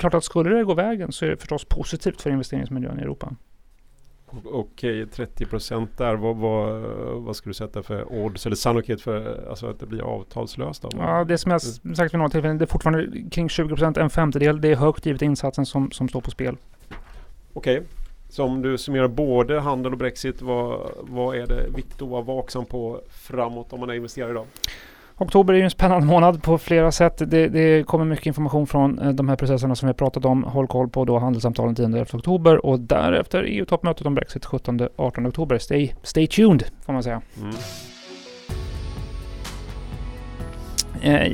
klart 0.00 0.14
att 0.14 0.24
skulle 0.24 0.56
det 0.56 0.64
gå 0.64 0.74
vägen 0.74 1.12
så 1.12 1.24
är 1.24 1.30
det 1.30 1.36
förstås 1.36 1.64
positivt 1.64 2.22
för 2.22 2.30
investeringsmiljön 2.30 2.98
i 2.98 3.02
Europa. 3.02 3.34
Okej, 4.44 5.06
30 5.06 5.46
procent 5.46 5.98
där. 5.98 6.14
Vad, 6.14 6.36
vad, 6.36 6.82
vad 7.22 7.36
skulle 7.36 7.50
du 7.50 7.54
sätta 7.54 7.82
för 7.82 8.12
odds 8.12 8.46
eller 8.46 8.56
sannolikhet 8.56 9.00
för 9.00 9.48
alltså, 9.50 9.66
att 9.66 9.80
det 9.80 9.86
blir 9.86 10.02
avtalslöst? 10.02 10.82
Då? 10.82 10.88
Ja, 10.98 11.24
det 11.24 11.38
som 11.38 11.50
jag 11.50 11.60
sagt 11.60 12.14
vid 12.14 12.18
några 12.18 12.30
tillfällen, 12.30 12.58
det 12.58 12.64
är 12.64 12.66
fortfarande 12.66 13.30
kring 13.30 13.48
20 13.48 13.68
procent, 13.68 13.96
en 13.96 14.10
femtedel. 14.10 14.60
Det 14.60 14.68
är 14.68 14.76
högt 14.76 15.06
givet 15.06 15.22
insatsen 15.22 15.66
som, 15.66 15.90
som 15.90 16.08
står 16.08 16.20
på 16.20 16.30
spel. 16.30 16.56
Okej, 17.52 17.82
så 18.34 18.44
om 18.44 18.62
du 18.62 18.78
summerar 18.78 19.08
både 19.08 19.60
handel 19.60 19.92
och 19.92 19.98
Brexit, 19.98 20.42
vad, 20.42 20.90
vad 21.00 21.36
är 21.36 21.46
det 21.46 21.66
viktigt 21.76 22.02
att 22.02 22.08
vara 22.08 22.22
vaksam 22.22 22.64
på 22.64 23.00
framåt 23.10 23.72
om 23.72 23.80
man 23.80 23.90
är 23.90 23.94
investerare 23.94 24.30
idag? 24.30 24.46
Oktober 25.18 25.54
är 25.54 25.58
ju 25.58 25.64
en 25.64 25.70
spännande 25.70 26.06
månad 26.06 26.42
på 26.42 26.58
flera 26.58 26.92
sätt. 26.92 27.18
Det, 27.18 27.48
det, 27.48 27.86
kommer 27.86 28.04
mycket 28.04 28.26
information 28.26 28.66
från 28.66 28.98
eh, 28.98 29.08
de 29.08 29.28
här 29.28 29.36
processerna 29.36 29.74
som 29.74 29.86
vi 29.86 29.88
har 29.88 29.94
pratat 29.94 30.24
om. 30.24 30.44
Håll 30.44 30.66
koll 30.66 30.88
på 30.88 31.04
då 31.04 31.18
handelssamtalen 31.18 31.74
10-11 31.74 32.16
oktober 32.16 32.66
och 32.66 32.80
därefter 32.80 33.42
EU-toppmötet 33.42 34.06
om 34.06 34.14
Brexit 34.14 34.44
17-18 34.44 35.28
oktober. 35.28 35.58
Stay, 35.58 35.92
stay 36.02 36.26
tuned 36.26 36.64
får 36.86 36.92
man 36.92 37.02
säga. 37.02 37.22
Mm. 37.42 37.54
Eh, 41.02 41.32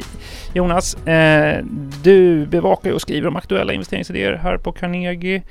Jonas, 0.53 1.07
eh, 1.07 1.65
du 2.03 2.47
bevakar 2.47 2.93
och 2.93 3.01
skriver 3.01 3.29
om 3.29 3.37
aktuella 3.37 3.73
investeringsidéer 3.73 4.33
här 4.33 4.59
på 4.59 4.73
Carnegie. 4.73 5.43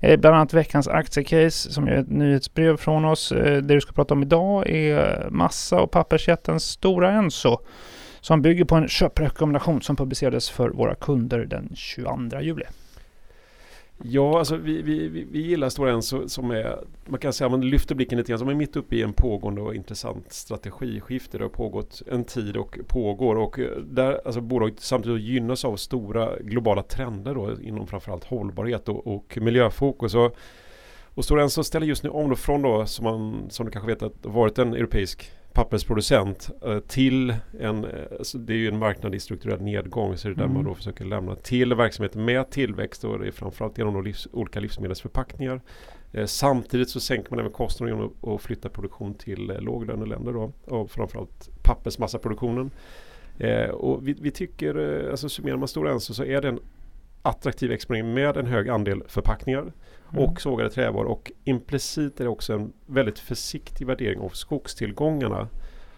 Eh, 0.00 0.16
bland 0.20 0.36
annat 0.36 0.54
veckans 0.54 0.88
aktiecase 0.88 1.72
som 1.72 1.88
är 1.88 1.92
ett 1.92 2.10
nyhetsbrev 2.10 2.76
från 2.76 3.04
oss. 3.04 3.32
Eh, 3.32 3.56
det 3.56 3.74
du 3.74 3.80
ska 3.80 3.92
prata 3.92 4.14
om 4.14 4.22
idag 4.22 4.70
är 4.70 5.28
massa 5.30 5.80
och 5.80 5.90
pappersjätten 5.90 6.60
Stora 6.60 7.12
Enso 7.12 7.58
som 8.20 8.42
bygger 8.42 8.64
på 8.64 8.74
en 8.74 8.88
köprekommendation 8.88 9.82
som 9.82 9.96
publicerades 9.96 10.50
för 10.50 10.68
våra 10.68 10.94
kunder 10.94 11.38
den 11.44 11.72
22 11.74 12.40
juli. 12.40 12.64
Ja, 14.02 14.38
alltså 14.38 14.56
vi, 14.56 14.82
vi, 14.82 15.08
vi 15.08 15.40
gillar 15.40 15.68
Stora 15.68 15.92
Enso 15.92 16.28
som 16.28 16.50
är, 16.50 16.84
man 17.06 17.20
kan 17.20 17.32
säga, 17.32 17.48
man 17.48 17.60
lyfter 17.60 17.94
blicken 17.94 18.18
lite 18.18 18.28
grann, 18.28 18.38
som 18.38 18.48
är 18.48 18.54
mitt 18.54 18.76
uppe 18.76 18.96
i 18.96 19.02
en 19.02 19.12
pågående 19.12 19.60
och 19.60 19.74
intressant 19.74 20.32
strategiskifte. 20.32 21.38
Det 21.38 21.44
har 21.44 21.48
pågått 21.48 22.02
en 22.06 22.24
tid 22.24 22.56
och 22.56 22.78
pågår 22.88 23.36
och 23.36 23.58
eh, 23.58 23.78
där 23.78 24.20
alltså 24.24 24.40
bolaget 24.40 24.80
samtidigt 24.80 25.22
gynnas 25.22 25.64
av 25.64 25.76
stora 25.76 26.38
globala 26.40 26.82
trender 26.82 27.34
då, 27.34 27.60
inom 27.62 27.86
framförallt 27.86 28.24
hållbarhet 28.24 28.88
och, 28.88 29.06
och 29.06 29.38
miljöfokus. 29.40 30.14
Och, 30.14 30.36
och 31.14 31.24
Stora 31.24 31.42
Enso 31.42 31.64
ställer 31.64 31.86
just 31.86 32.02
nu 32.02 32.10
om 32.10 32.30
då 32.30 32.36
från 32.36 32.62
då, 32.62 32.86
som, 32.86 33.04
man, 33.04 33.50
som 33.50 33.66
du 33.66 33.72
kanske 33.72 33.94
vet, 33.94 34.02
att 34.02 34.26
varit 34.26 34.58
en 34.58 34.74
europeisk 34.74 35.30
pappersproducent 35.52 36.50
eh, 36.66 36.78
till 36.78 37.34
en, 37.60 37.84
eh, 37.84 37.90
alltså 38.18 38.38
det 38.38 38.52
är 38.52 38.56
ju 38.56 38.68
en 38.68 38.78
marknad 38.78 39.14
i 39.14 39.20
strukturell 39.20 39.62
nedgång 39.62 40.16
så 40.16 40.28
det 40.28 40.34
är 40.34 40.36
där 40.36 40.44
mm. 40.44 40.54
man 40.54 40.64
då 40.64 40.74
försöker 40.74 41.04
lämna 41.04 41.34
till 41.34 41.74
verksamhet 41.74 42.14
med 42.14 42.50
tillväxt 42.50 43.04
och 43.04 43.18
det 43.18 43.26
är 43.26 43.30
framförallt 43.30 43.78
genom 43.78 44.04
livs, 44.04 44.28
olika 44.32 44.60
livsmedelsförpackningar. 44.60 45.60
Eh, 46.12 46.26
samtidigt 46.26 46.88
så 46.88 47.00
sänker 47.00 47.30
man 47.30 47.38
även 47.38 47.52
kostnader 47.52 47.92
genom 47.92 48.34
att 48.34 48.42
flytta 48.42 48.68
produktion 48.68 49.14
till 49.14 49.50
eh, 49.50 49.60
låglöneländer 49.60 50.32
då 50.32 50.52
och 50.64 50.90
framförallt 50.90 51.50
pappersmassaproduktionen. 51.62 52.70
Eh, 53.38 53.70
och 53.70 54.08
vi, 54.08 54.16
vi 54.20 54.30
tycker, 54.30 55.04
eh, 55.04 55.10
alltså 55.10 55.28
summerar 55.28 55.56
man 55.56 55.68
Stora 55.68 55.92
Enso 55.92 56.14
så 56.14 56.24
är 56.24 56.42
det 56.42 56.48
en 56.48 56.60
attraktiv 57.22 57.72
exponering 57.72 58.14
med 58.14 58.36
en 58.36 58.46
hög 58.46 58.68
andel 58.68 59.02
förpackningar 59.08 59.72
mm. 60.12 60.24
och 60.24 60.40
sågade 60.40 60.70
trävaror 60.70 61.04
och 61.04 61.32
implicit 61.44 62.20
är 62.20 62.24
det 62.24 62.30
också 62.30 62.52
en 62.52 62.72
väldigt 62.86 63.18
försiktig 63.18 63.86
värdering 63.86 64.20
av 64.20 64.28
skogstillgångarna. 64.28 65.48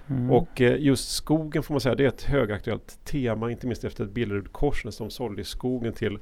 Mm. 0.09 0.31
Och 0.31 0.61
eh, 0.61 0.76
just 0.79 1.09
skogen 1.09 1.62
får 1.62 1.75
man 1.75 1.81
säga 1.81 1.95
det 1.95 2.05
är 2.05 2.09
ett 2.09 2.23
högaktuellt 2.23 2.99
tema 3.05 3.50
inte 3.50 3.67
minst 3.67 3.85
efter 3.85 4.05
att 4.05 4.11
Billerud 4.11 4.52
Korsnäs 4.52 4.99
de 4.99 5.11
sålde 5.11 5.45
skogen 5.45 5.93
till 5.93 6.19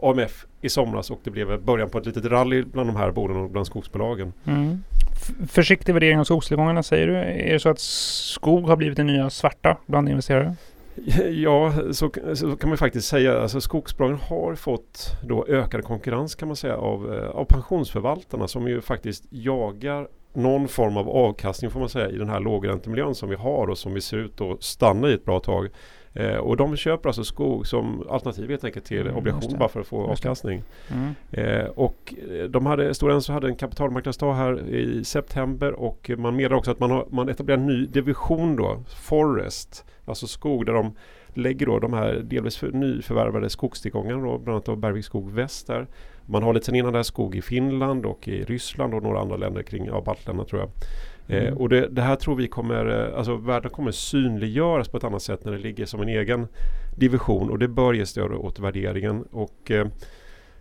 AMF 0.00 0.46
i 0.60 0.68
somras 0.68 1.10
och 1.10 1.20
det 1.24 1.30
blev 1.30 1.62
början 1.62 1.90
på 1.90 1.98
ett 1.98 2.06
litet 2.06 2.24
rally 2.24 2.62
bland 2.62 2.88
de 2.88 2.96
här 2.96 3.10
bolagen 3.10 3.42
och 3.42 3.50
bland 3.50 3.66
skogsbolagen. 3.66 4.32
Mm. 4.44 4.82
Försiktig 5.48 5.92
värdering 5.92 6.18
av 6.18 6.24
skogstillgångarna 6.24 6.82
säger 6.82 7.06
du. 7.06 7.16
Är 7.16 7.52
det 7.52 7.60
så 7.60 7.68
att 7.68 7.78
skog 7.78 8.68
har 8.68 8.76
blivit 8.76 8.96
det 8.96 9.04
nya 9.04 9.30
svarta 9.30 9.76
bland 9.86 10.08
investerare? 10.08 10.54
Ja, 11.30 11.72
så, 11.92 12.10
så, 12.34 12.56
kan 12.56 12.68
man 12.68 12.78
faktiskt 12.78 13.08
säga. 13.08 13.40
Alltså 13.40 13.60
skogsbolagen 13.60 14.18
har 14.18 14.54
fått 14.54 15.16
då 15.22 15.46
ökad 15.46 15.84
konkurrens 15.84 16.34
kan 16.34 16.48
man 16.48 16.56
säga 16.56 16.76
av, 16.76 17.14
eh, 17.14 17.30
av 17.30 17.44
pensionsförvaltarna 17.44 18.48
som 18.48 18.68
ju 18.68 18.80
faktiskt 18.80 19.24
jagar 19.30 20.08
någon 20.32 20.68
form 20.68 20.96
av 20.96 21.08
avkastning 21.08 21.70
får 21.70 21.80
man 21.80 21.88
säga 21.88 22.08
i 22.08 22.18
den 22.18 22.28
här 22.28 22.40
lågräntemiljön 22.40 23.14
som 23.14 23.28
vi 23.28 23.36
har 23.36 23.70
och 23.70 23.78
som 23.78 23.94
vi 23.94 24.00
ser 24.00 24.16
ut 24.16 24.40
att 24.40 24.62
stanna 24.62 25.08
i 25.08 25.14
ett 25.14 25.24
bra 25.24 25.40
tag. 25.40 25.68
Eh, 26.16 26.36
och 26.36 26.56
de 26.56 26.76
köper 26.76 27.08
alltså 27.08 27.24
skog 27.24 27.66
som 27.66 28.08
alternativ 28.10 28.50
helt 28.50 28.64
enkelt 28.64 28.84
till 28.84 29.00
mm, 29.00 29.16
obligation 29.16 29.58
bara 29.58 29.68
för 29.68 29.80
att 29.80 29.86
få 29.86 30.06
avkastning. 30.06 30.62
Mm. 30.88 31.14
Eh, 31.30 31.66
och 31.66 32.14
eh, 32.30 32.44
de 32.44 32.66
hade, 32.66 32.94
Stora 32.94 33.14
Enso 33.14 33.32
hade 33.32 33.48
en 33.48 33.56
kapitalmarknadsdag 33.56 34.34
här 34.34 34.68
i 34.68 35.04
september 35.04 35.72
och 35.72 36.10
man 36.18 36.36
meddelar 36.36 36.56
också 36.56 36.70
att 36.70 36.80
man, 36.80 36.90
har, 36.90 37.06
man 37.10 37.28
etablerar 37.28 37.58
en 37.58 37.66
ny 37.66 37.86
division 37.86 38.56
då, 38.56 38.82
Forest, 38.88 39.84
alltså 40.04 40.26
skog 40.26 40.66
där 40.66 40.72
de 40.72 40.92
lägger 41.34 41.66
då 41.66 41.78
de 41.78 41.92
här 41.92 42.14
delvis 42.14 42.56
för 42.56 42.70
nyförvärvade 42.70 43.50
skogstillgångarna 43.50 44.22
då, 44.22 44.38
bland 44.38 44.68
annat 44.68 44.78
Bergvik 44.78 45.04
Skog 45.04 45.30
Väst 45.30 45.66
där. 45.66 45.86
Man 46.26 46.42
har 46.42 46.54
lite 46.54 46.66
sen 46.66 46.74
innan 46.74 46.92
där 46.92 47.02
skog 47.02 47.36
i 47.36 47.42
Finland 47.42 48.06
och 48.06 48.28
i 48.28 48.44
Ryssland 48.44 48.94
och 48.94 49.02
några 49.02 49.20
andra 49.20 49.36
länder 49.36 49.62
kring 49.62 49.86
ja, 49.86 50.02
baltländerna 50.06 50.48
tror 50.48 50.60
jag. 50.60 50.70
Eh, 51.26 51.36
mm. 51.36 51.46
Eh, 51.46 51.54
och 51.54 51.68
det, 51.68 51.88
det, 51.88 52.02
här 52.02 52.16
tror 52.16 52.36
vi 52.36 52.48
kommer, 52.48 52.86
eh, 52.86 53.18
alltså 53.18 53.36
världen 53.36 53.70
kommer 53.70 53.90
synliggöras 53.90 54.88
på 54.88 54.96
ett 54.96 55.04
annat 55.04 55.22
sätt 55.22 55.44
när 55.44 55.52
det 55.52 55.58
ligger 55.58 55.86
som 55.86 56.00
en 56.00 56.08
egen 56.08 56.48
division 56.96 57.50
och 57.50 57.58
det 57.58 57.68
bör 57.68 57.92
ge 57.92 58.06
stöd 58.06 58.32
åt 58.32 58.58
värderingen. 58.58 59.22
Och, 59.22 59.70
eh, 59.70 59.86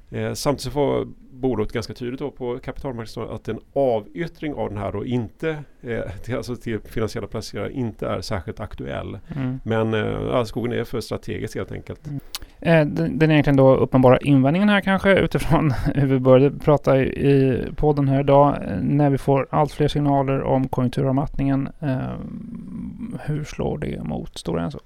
Eh, 0.09 0.33
samtidigt 0.33 0.73
får 0.73 1.07
bolaget 1.31 1.73
ganska 1.73 1.93
tydligt 1.93 2.19
då 2.19 2.31
på 2.31 2.59
kapitalmarknaden 2.59 3.35
att 3.35 3.47
en 3.47 3.59
avyttring 3.73 4.53
av 4.53 4.69
den 4.69 4.77
här 4.77 4.91
då 4.91 5.05
inte 5.05 5.63
eh, 5.81 6.11
till, 6.23 6.35
alltså 6.35 6.55
till 6.55 6.79
finansiella 6.79 7.27
placerare 7.27 7.71
inte 7.71 8.07
är 8.07 8.21
särskilt 8.21 8.59
aktuell. 8.59 9.19
Mm. 9.35 9.59
Men 9.63 9.93
eh, 9.93 10.43
skogen 10.43 10.73
är 10.73 10.83
för 10.83 10.99
strategisk 10.99 11.55
helt 11.55 11.71
enkelt. 11.71 12.07
Mm. 12.07 12.19
Eh, 12.59 12.85
den, 12.85 13.19
den 13.19 13.31
egentligen 13.31 13.57
då 13.57 13.75
uppenbara 13.75 14.17
invändningen 14.17 14.69
här 14.69 14.81
kanske 14.81 15.13
utifrån 15.19 15.71
hur 15.95 16.07
vi 16.07 16.19
började 16.19 16.59
prata 16.59 16.97
i, 16.97 17.61
podden 17.75 18.07
här 18.07 18.19
idag. 18.19 18.57
Eh, 18.67 18.77
när 18.81 19.09
vi 19.09 19.17
får 19.17 19.47
allt 19.49 19.71
fler 19.71 19.87
signaler 19.87 20.41
om 20.41 20.67
konjunkturavmattningen. 20.67 21.69
Eh, 21.79 21.97
hur 23.21 23.43
slår 23.43 23.77
det 23.77 24.03
mot 24.03 24.37
Stora 24.37 24.63
Enso? 24.63 24.79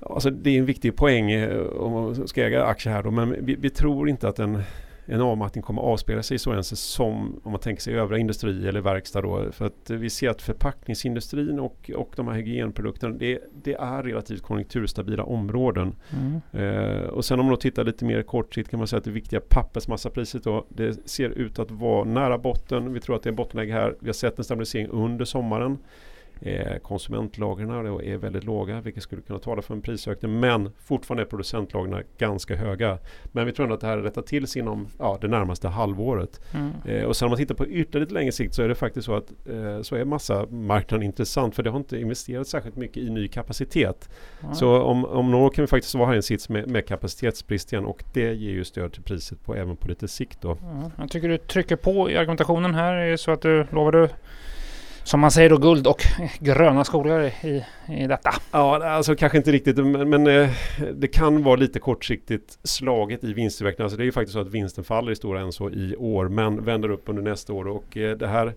Alltså 0.00 0.30
det 0.30 0.50
är 0.50 0.58
en 0.58 0.66
viktig 0.66 0.96
poäng 0.96 1.48
om 1.78 1.92
man 1.92 2.28
ska 2.28 2.44
äga 2.44 2.64
aktier 2.64 2.92
här 2.92 3.02
då, 3.02 3.10
men 3.10 3.36
vi, 3.46 3.54
vi 3.54 3.70
tror 3.70 4.08
inte 4.08 4.28
att 4.28 4.38
en, 4.38 4.62
en 5.06 5.20
avmattning 5.20 5.62
kommer 5.62 5.82
avspela 5.82 6.22
sig 6.22 6.38
så 6.38 6.50
ens 6.52 6.80
som 6.80 7.40
om 7.44 7.52
man 7.52 7.60
tänker 7.60 7.82
sig 7.82 7.94
övriga 7.94 8.20
industri 8.20 8.68
eller 8.68 8.80
verkstad 8.80 9.20
då. 9.20 9.52
För 9.52 9.66
att 9.66 9.90
vi 9.90 10.10
ser 10.10 10.30
att 10.30 10.42
förpackningsindustrin 10.42 11.60
och, 11.60 11.90
och 11.96 12.12
de 12.16 12.28
här 12.28 12.34
hygienprodukterna 12.34 13.16
det, 13.16 13.40
det 13.62 13.74
är 13.74 14.02
relativt 14.02 14.42
konjunkturstabila 14.42 15.22
områden. 15.22 15.94
Mm. 16.12 16.40
Eh, 16.52 17.02
och 17.02 17.24
sen 17.24 17.40
om 17.40 17.46
man 17.46 17.54
då 17.54 17.60
tittar 17.60 17.84
lite 17.84 18.04
mer 18.04 18.22
kortsiktigt 18.22 18.70
kan 18.70 18.78
man 18.78 18.86
säga 18.86 18.98
att 18.98 19.04
det 19.04 19.10
viktiga 19.10 19.40
pappersmassapriset 19.40 20.44
då 20.44 20.66
det 20.68 21.08
ser 21.08 21.30
ut 21.30 21.58
att 21.58 21.70
vara 21.70 22.04
nära 22.04 22.38
botten. 22.38 22.92
Vi 22.92 23.00
tror 23.00 23.16
att 23.16 23.22
det 23.22 23.28
är 23.28 23.32
en 23.32 23.36
bottenläge 23.36 23.72
här. 23.72 23.96
Vi 24.00 24.08
har 24.08 24.14
sett 24.14 24.38
en 24.38 24.44
stabilisering 24.44 24.88
under 24.88 25.24
sommaren. 25.24 25.78
Eh, 26.40 26.78
konsumentlagren 26.78 27.70
är 27.70 28.16
väldigt 28.16 28.44
låga 28.44 28.80
vilket 28.80 29.02
skulle 29.02 29.22
kunna 29.22 29.38
tala 29.38 29.62
för 29.62 29.74
en 29.74 29.82
prisökning 29.82 30.40
men 30.40 30.70
fortfarande 30.78 31.22
är 31.22 31.26
producentlagren 31.26 32.02
ganska 32.18 32.56
höga. 32.56 32.98
Men 33.24 33.46
vi 33.46 33.52
tror 33.52 33.64
ändå 33.64 33.74
att 33.74 33.80
det 33.80 33.86
här 33.86 33.98
rättar 33.98 34.22
till 34.22 34.46
sig 34.46 34.62
inom 34.62 34.88
ja, 34.98 35.18
det 35.20 35.28
närmaste 35.28 35.68
halvåret. 35.68 36.40
Mm. 36.54 36.72
Eh, 36.84 37.04
och 37.04 37.16
sen 37.16 37.26
om 37.26 37.30
man 37.30 37.38
tittar 37.38 37.54
på 37.54 37.66
ytterligare 37.66 38.00
lite 38.00 38.14
längre 38.14 38.32
sikt 38.32 38.54
så 38.54 38.62
är 38.62 38.68
det 38.68 38.74
faktiskt 38.74 39.06
så 39.06 39.14
att 39.14 39.32
eh, 39.48 39.82
så 39.82 39.96
är 39.96 40.04
massamarknaden 40.04 41.02
intressant 41.02 41.54
för 41.54 41.62
det 41.62 41.70
har 41.70 41.78
inte 41.78 42.00
investerats 42.00 42.50
särskilt 42.50 42.76
mycket 42.76 42.96
i 42.96 43.10
ny 43.10 43.28
kapacitet. 43.28 44.10
Mm. 44.42 44.54
Så 44.54 44.82
om, 44.82 45.04
om 45.04 45.30
några 45.30 45.46
år 45.46 45.50
kan 45.50 45.62
vi 45.62 45.66
faktiskt 45.66 45.94
vara 45.94 46.06
här 46.06 46.14
i 46.14 46.16
en 46.16 46.22
sits 46.22 46.48
med, 46.48 46.68
med 46.68 46.86
kapacitetsbrist 46.86 47.72
igen 47.72 47.84
och 47.84 48.04
det 48.12 48.34
ger 48.34 48.52
ju 48.52 48.64
stöd 48.64 48.92
till 48.92 49.02
priset 49.02 49.44
på 49.44 49.54
även 49.54 49.76
på 49.76 49.88
lite 49.88 50.08
sikt 50.08 50.40
då. 50.40 50.50
Mm. 50.50 50.90
Jag 50.98 51.10
tycker 51.10 51.28
du 51.28 51.38
trycker 51.38 51.76
på 51.76 52.10
i 52.10 52.16
argumentationen 52.16 52.74
här. 52.74 52.94
Är 52.94 53.10
det 53.10 53.18
så 53.18 53.30
att 53.30 53.42
du 53.42 53.66
lovar 53.70 53.92
du 53.92 54.08
som 55.06 55.20
man 55.20 55.30
säger 55.30 55.50
då, 55.50 55.56
guld 55.56 55.86
och 55.86 56.02
gröna 56.38 56.84
skogar 56.84 57.20
i, 57.20 57.64
i 57.88 58.06
detta. 58.06 58.30
Ja, 58.52 58.86
alltså 58.86 59.16
kanske 59.16 59.38
inte 59.38 59.52
riktigt, 59.52 59.76
men, 59.76 60.10
men 60.10 60.26
eh, 60.26 60.50
det 60.94 61.08
kan 61.08 61.42
vara 61.42 61.56
lite 61.56 61.78
kortsiktigt 61.78 62.58
slaget 62.62 63.24
i 63.24 63.32
vinstutvecklingen. 63.32 63.84
Alltså 63.84 63.96
det 63.96 64.02
är 64.02 64.04
ju 64.04 64.12
faktiskt 64.12 64.32
så 64.32 64.40
att 64.40 64.50
vinsten 64.50 64.84
faller 64.84 65.12
i 65.12 65.16
Stora 65.16 65.40
Enso 65.40 65.70
i 65.70 65.96
år, 65.96 66.28
men 66.28 66.64
vänder 66.64 66.88
upp 66.88 67.08
under 67.08 67.22
nästa 67.22 67.52
år. 67.52 67.68
Och 67.68 67.96
eh, 67.96 68.16
det 68.16 68.26
här, 68.26 68.54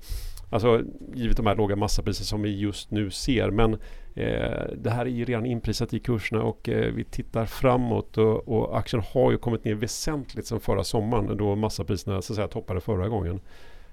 alltså 0.49 0.81
givet 1.13 1.37
de 1.37 1.45
här 1.45 1.55
låga 1.55 1.75
massapriser 1.75 2.23
som 2.23 2.41
vi 2.41 2.59
just 2.59 2.91
nu 2.91 3.09
ser, 3.09 3.51
men 3.51 3.73
eh, 4.15 4.63
det 4.77 4.89
här 4.89 5.05
är 5.05 5.09
ju 5.09 5.25
redan 5.25 5.45
inprisat 5.45 5.93
i 5.93 5.99
kurserna 5.99 6.43
och 6.43 6.69
eh, 6.69 6.93
vi 6.93 7.03
tittar 7.03 7.45
framåt 7.45 8.17
och, 8.17 8.47
och 8.47 8.77
aktien 8.77 9.03
har 9.13 9.31
ju 9.31 9.37
kommit 9.37 9.65
ner 9.65 9.75
väsentligt 9.75 10.47
sedan 10.47 10.59
förra 10.59 10.83
sommaren 10.83 11.37
då 11.37 11.55
massapriserna 11.55 12.21
så 12.21 12.33
att 12.33 12.35
säga 12.35 12.47
toppade 12.47 12.81
förra 12.81 13.07
gången. 13.07 13.39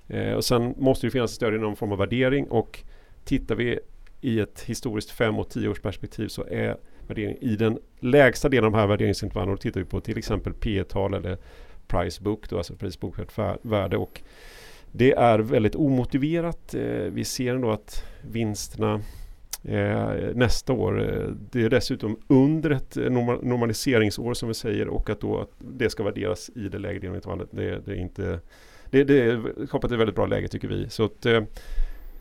Eh, 0.09 0.33
och 0.33 0.45
sen 0.45 0.75
måste 0.79 1.07
det 1.07 1.11
finnas 1.11 1.33
stöd 1.33 1.55
i 1.55 1.59
någon 1.59 1.77
form 1.77 1.93
av 1.93 1.99
värdering 1.99 2.49
och 2.49 2.85
tittar 3.25 3.55
vi 3.55 3.79
i 4.21 4.41
ett 4.41 4.61
historiskt 4.61 5.11
fem 5.11 5.39
och 5.39 5.51
tio 5.51 5.69
års 5.69 5.81
perspektiv 5.81 6.29
så 6.29 6.45
är 6.45 6.77
värdering 7.07 7.37
i 7.41 7.57
den 7.57 7.79
lägsta 8.01 8.49
delen 8.49 8.65
av 8.65 8.73
de 8.73 8.79
här 8.79 8.87
värderingsintervallerna 8.87 9.53
och 9.53 9.61
tittar 9.61 9.81
vi 9.81 9.87
på 9.87 10.01
till 10.01 10.19
exempel 10.19 10.53
P 10.53 10.85
tal 10.85 11.15
eller 11.15 11.39
price 11.87 12.23
book, 12.23 12.51
då, 12.51 12.57
alltså 12.57 12.75
pris 12.75 13.01
bokfört 13.01 13.39
värde. 13.63 13.97
Och 13.97 14.23
det 14.93 15.13
är 15.13 15.39
väldigt 15.39 15.75
omotiverat. 15.75 16.75
Eh, 16.75 16.83
vi 16.91 17.25
ser 17.25 17.55
ändå 17.55 17.71
att 17.71 18.05
vinsterna 18.31 19.01
eh, 19.65 20.35
nästa 20.35 20.73
år, 20.73 21.03
eh, 21.03 21.29
det 21.51 21.63
är 21.63 21.71
dessutom 21.71 22.17
under 22.27 22.71
ett 22.71 22.97
eh, 22.97 23.11
normaliseringsår 23.43 24.35
som 24.35 24.49
vi 24.49 24.55
säger 24.55 24.89
och 24.89 25.11
att 25.11 25.21
då 25.21 25.41
att 25.41 25.51
det 25.59 25.91
ska 25.91 26.03
värderas 26.03 26.51
i 26.55 26.69
det 26.69 26.79
lägre 26.79 27.07
intervallet. 27.07 27.49
Det, 27.51 27.87
det 27.87 27.93
är 27.93 27.97
inte 27.97 28.41
det, 29.05 29.05
det 29.05 29.33
är 29.33 29.67
kopplat 29.67 29.91
till 29.91 29.95
ett 29.95 30.01
väldigt 30.01 30.17
bra 30.17 30.27
läge 30.27 30.49
tycker 30.49 30.69
vi. 30.69 30.89
Så 30.89 31.05
att, 31.05 31.27
eh, 31.27 31.43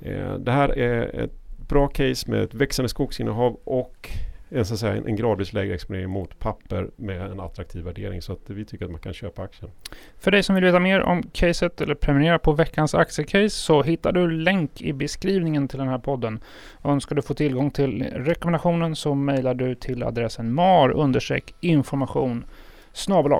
eh, 0.01 0.34
det 0.34 0.51
här 0.51 0.77
är 0.77 1.24
ett 1.24 1.32
bra 1.67 1.88
case 1.88 2.32
med 2.32 2.44
ett 2.44 2.53
växande 2.53 2.89
skogsinnehav 2.89 3.60
och 3.63 4.10
en, 4.50 4.65
så 4.65 4.74
att 4.74 4.79
säga, 4.79 4.94
en 4.94 5.15
gradvis 5.15 5.53
lägre 5.53 5.74
exponering 5.74 6.10
mot 6.10 6.39
papper 6.39 6.89
med 6.96 7.22
en 7.22 7.39
attraktiv 7.39 7.84
värdering. 7.84 8.22
Så 8.22 8.34
att 8.34 8.39
vi 8.46 8.65
tycker 8.65 8.86
att 8.86 8.91
man 8.91 9.00
kan 9.00 9.13
köpa 9.13 9.41
aktien. 9.41 9.72
För 10.17 10.32
dig 10.32 10.44
som 10.44 10.55
vill 10.55 10.63
veta 10.63 10.79
mer 10.79 11.01
om 11.01 11.24
caset 11.24 11.82
eller 11.82 11.96
prenumerera 11.96 12.39
på 12.39 12.51
veckans 12.51 12.96
aktiecase 12.96 13.50
så 13.50 13.84
hittar 13.84 14.12
du 14.12 14.32
länk 14.32 14.82
i 14.82 14.94
beskrivningen 14.94 15.67
till 15.67 15.79
den 15.79 15.88
här 15.88 16.00
podden. 16.00 16.39
Och 16.72 16.91
önskar 16.91 17.15
du 17.15 17.22
få 17.22 17.34
tillgång 17.34 17.72
till 17.72 18.03
rekommendationen 18.03 18.96
så 18.96 19.15
mejlar 19.15 19.53
du 19.53 19.75
till 19.75 20.03
adressen 20.03 20.53
mar 20.53 21.13
information 21.62 22.46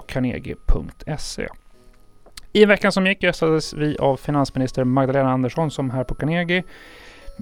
carnegie.se. 0.08 1.48
I 2.56 2.66
veckan 2.66 2.92
som 2.92 3.08
gick 3.08 3.24
gästades 3.24 3.74
vi 3.74 3.98
av 3.98 4.18
finansminister 4.18 4.84
Magdalena 4.84 5.32
Andersson 5.32 5.72
som 5.72 5.90
här 5.90 6.04
på 6.04 6.16
Carnegie 6.16 6.64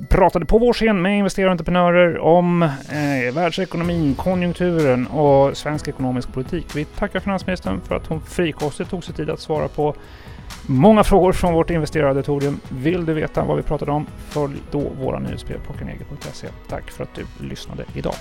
pratade 0.10 0.46
på 0.46 0.58
vår 0.58 0.74
scen 0.74 1.02
med 1.02 1.18
investerare 1.18 1.50
och 1.50 1.52
entreprenörer 1.52 2.20
om 2.20 2.64
eh, 2.64 3.34
världsekonomin, 3.34 4.16
konjunkturen 4.16 5.08
och 5.08 5.58
svensk 5.58 5.88
ekonomisk 5.88 6.34
politik. 6.34 6.76
Vi 6.76 6.86
tackar 6.86 7.20
finansministern 7.20 7.82
för 7.82 7.96
att 7.96 8.08
hon 8.08 8.22
frikostigt 8.22 8.90
tog 8.90 9.04
sig 9.04 9.16
tid 9.16 9.30
att 9.30 9.40
svara 9.40 9.68
på 9.68 9.96
många 10.68 11.04
frågor 11.04 11.32
från 11.32 11.54
vårt 11.54 11.70
investerarauditorium. 11.70 12.60
Vill 12.70 13.06
du 13.06 13.14
veta 13.14 13.44
vad 13.44 13.58
vi 13.58 13.64
pratade 13.64 13.92
om? 13.92 14.06
Följ 14.30 14.56
då 14.72 14.80
våra 14.80 15.20
nyhetsbrev 15.20 15.58
på 15.68 15.74
carnegie.se. 15.74 16.48
Tack 16.70 16.92
för 16.92 17.04
att 17.04 17.16
du 17.16 17.26
lyssnade 17.48 17.86
idag. 17.96 18.16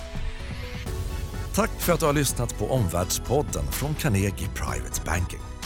Tack 1.55 1.71
för 1.71 1.93
att 1.93 2.01
du 2.01 2.07
har 2.07 2.13
lyssnat 2.13 2.59
på 2.59 2.67
Omvärldspodden 2.67 3.65
från 3.71 3.95
Carnegie 3.95 4.49
Private 4.55 5.01
Banking. 5.07 5.52